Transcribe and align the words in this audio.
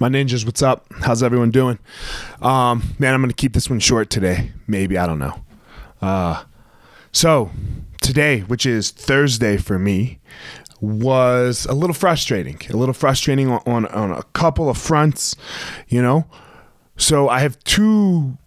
My 0.00 0.08
ninjas, 0.08 0.46
what's 0.46 0.62
up? 0.62 0.86
How's 1.02 1.22
everyone 1.22 1.50
doing? 1.50 1.78
Um, 2.40 2.94
man, 2.98 3.12
I'm 3.12 3.20
going 3.20 3.28
to 3.28 3.36
keep 3.36 3.52
this 3.52 3.68
one 3.68 3.80
short 3.80 4.08
today. 4.08 4.50
Maybe, 4.66 4.96
I 4.96 5.06
don't 5.06 5.18
know. 5.18 5.44
Uh, 6.00 6.42
so, 7.12 7.50
today, 8.00 8.40
which 8.40 8.64
is 8.64 8.92
Thursday 8.92 9.58
for 9.58 9.78
me, 9.78 10.18
was 10.80 11.66
a 11.66 11.74
little 11.74 11.92
frustrating. 11.92 12.58
A 12.70 12.78
little 12.78 12.94
frustrating 12.94 13.50
on, 13.50 13.60
on, 13.66 13.86
on 13.88 14.10
a 14.10 14.22
couple 14.32 14.70
of 14.70 14.78
fronts, 14.78 15.36
you 15.86 16.00
know? 16.00 16.24
So, 16.96 17.28
I 17.28 17.40
have 17.40 17.62
two 17.64 18.38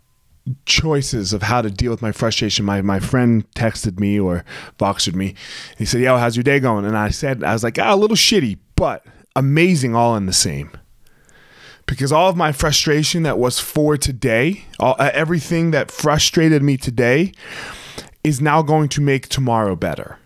choices 0.65 1.33
of 1.33 1.43
how 1.43 1.61
to 1.61 1.69
deal 1.69 1.91
with 1.91 2.01
my 2.01 2.11
frustration. 2.11 2.65
My 2.65 2.81
my 2.81 2.99
friend 2.99 3.49
texted 3.51 3.99
me 3.99 4.19
or 4.19 4.43
boxed 4.79 5.13
me. 5.13 5.35
He 5.77 5.85
said, 5.85 6.01
"Yo, 6.01 6.17
how's 6.17 6.35
your 6.35 6.43
day 6.43 6.59
going?" 6.59 6.83
And 6.83 6.97
I 6.97 7.11
said, 7.11 7.43
"I 7.43 7.53
was 7.53 7.63
like, 7.63 7.79
ah, 7.79 7.93
a 7.93 7.95
little 7.95 8.17
shitty, 8.17 8.57
but 8.75 9.05
amazing 9.35 9.95
all 9.95 10.17
in 10.17 10.25
the 10.25 10.33
same." 10.33 10.71
Because 11.93 12.11
all 12.11 12.27
of 12.27 12.35
my 12.35 12.51
frustration 12.51 13.21
that 13.21 13.37
was 13.37 13.59
for 13.59 13.97
today, 13.97 14.65
all, 14.79 14.95
uh, 14.97 15.11
everything 15.13 15.69
that 15.71 15.91
frustrated 15.91 16.63
me 16.63 16.75
today, 16.75 17.31
is 18.23 18.41
now 18.41 18.63
going 18.63 18.89
to 18.89 18.99
make 18.99 19.27
tomorrow 19.27 19.75
better 19.75 20.17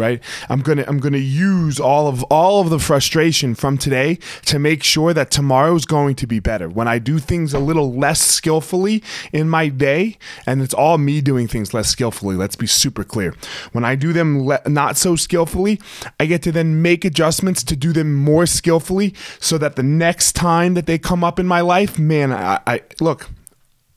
right? 0.00 0.20
I'm 0.48 0.62
gonna 0.62 0.84
i'm 0.88 0.98
gonna 0.98 1.18
use 1.18 1.78
all 1.78 2.08
of 2.08 2.22
all 2.24 2.60
of 2.62 2.70
the 2.70 2.78
frustration 2.78 3.54
from 3.54 3.78
today 3.78 4.18
to 4.46 4.58
make 4.58 4.82
sure 4.82 5.12
that 5.14 5.30
tomorrow 5.30 5.74
is 5.74 5.84
going 5.84 6.14
to 6.16 6.26
be 6.26 6.40
better. 6.40 6.68
When 6.68 6.88
i 6.88 6.98
do 6.98 7.18
things 7.18 7.54
a 7.54 7.58
little 7.58 7.92
less 7.92 8.20
skillfully 8.20 9.02
in 9.32 9.48
my 9.48 9.68
day 9.68 10.16
and 10.46 10.62
it's 10.62 10.74
all 10.74 10.98
me 10.98 11.20
doing 11.20 11.46
things 11.46 11.74
less 11.74 11.88
skillfully 11.88 12.36
let's 12.36 12.56
be 12.56 12.66
super 12.66 13.04
clear. 13.04 13.34
When 13.72 13.84
i 13.84 13.94
do 13.94 14.12
them 14.12 14.46
le- 14.46 14.62
not 14.66 14.96
so 14.96 15.16
skillfully 15.16 15.80
i 16.18 16.26
get 16.26 16.42
to 16.42 16.52
then 16.52 16.82
make 16.82 17.04
adjustments 17.04 17.62
to 17.64 17.76
do 17.76 17.92
them 17.92 18.14
more 18.14 18.46
skillfully 18.46 19.14
so 19.38 19.58
that 19.58 19.76
the 19.76 19.82
next 19.82 20.32
time 20.32 20.74
that 20.74 20.86
they 20.86 20.98
come 20.98 21.22
up 21.22 21.38
in 21.38 21.46
my 21.46 21.60
life 21.60 21.98
man 21.98 22.32
i, 22.32 22.58
I 22.66 22.82
look 23.00 23.28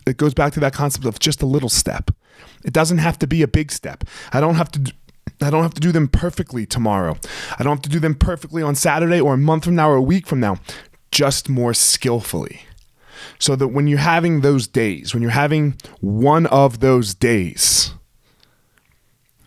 it 0.06 0.18
goes 0.18 0.34
back 0.34 0.54
to 0.54 0.60
that 0.60 0.74
concept 0.74 1.06
of 1.06 1.20
just 1.20 1.42
a 1.42 1.46
little 1.46 1.70
step. 1.70 2.12
It 2.64 2.74
doesn't 2.74 2.98
have 3.00 3.20
to 3.20 3.28
be 3.28 3.42
a 3.42 3.48
big 3.48 3.72
step. 3.72 4.04
I 4.32 4.40
don't 4.40 4.56
have 4.56 4.72
to 4.72 4.94
I 5.44 5.50
don't 5.50 5.64
have 5.64 5.74
to 5.76 5.82
do 5.82 5.92
them 5.92 6.08
perfectly 6.08 6.66
tomorrow. 6.66 7.18
I 7.58 7.64
don't 7.64 7.78
have 7.78 7.84
to 7.84 7.90
do 7.90 8.00
them 8.00 8.16
perfectly 8.16 8.64
on 8.64 8.76
Saturday 8.76 9.20
or 9.20 9.34
a 9.36 9.38
month 9.38 9.66
from 9.66 9.76
now 9.76 9.90
or 9.90 9.96
a 9.96 10.02
week 10.02 10.28
from 10.28 10.40
now, 10.40 10.58
just 11.12 11.50
more 11.50 11.74
skillfully. 11.74 12.62
So 13.40 13.56
that 13.56 13.70
when 13.70 13.88
you're 13.88 14.00
having 14.00 14.42
those 14.42 14.68
days, 14.68 15.14
when 15.14 15.22
you're 15.22 15.32
having 15.32 15.76
one 16.02 16.46
of 16.48 16.80
those 16.80 17.14
days, 17.14 17.94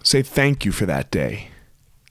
say 0.03 0.23
thank 0.23 0.65
you 0.65 0.73
for 0.73 0.87
that 0.87 1.11
day. 1.11 1.49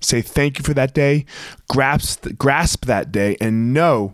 Say 0.01 0.21
thank 0.21 0.59
you 0.59 0.63
for 0.63 0.73
that 0.75 0.93
day, 0.93 1.25
grasp, 1.67 2.27
grasp 2.37 2.85
that 2.85 3.11
day, 3.11 3.37
and 3.41 3.73
know 3.73 4.13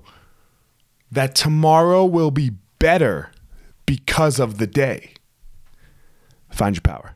that 1.12 1.36
tomorrow 1.36 2.06
will 2.06 2.32
be 2.32 2.52
better 2.80 3.32
because 3.86 4.40
of 4.40 4.58
the 4.58 4.68
day. 4.68 5.14
Find 6.50 6.76
your 6.76 6.82
power. 6.82 7.16